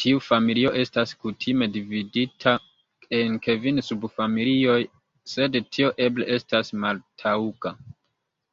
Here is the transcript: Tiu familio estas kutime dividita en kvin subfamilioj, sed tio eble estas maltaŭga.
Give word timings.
Tiu 0.00 0.18
familio 0.26 0.70
estas 0.82 1.14
kutime 1.24 1.68
dividita 1.78 2.52
en 3.20 3.40
kvin 3.48 3.82
subfamilioj, 3.88 4.78
sed 5.34 5.60
tio 5.74 5.94
eble 6.08 6.32
estas 6.40 6.74
maltaŭga. 6.86 7.78